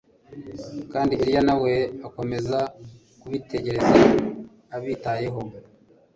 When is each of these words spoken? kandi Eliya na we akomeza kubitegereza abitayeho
kandi 0.91 1.13
Eliya 1.21 1.41
na 1.47 1.55
we 1.61 1.73
akomeza 2.07 2.59
kubitegereza 3.19 3.95
abitayeho 4.75 5.41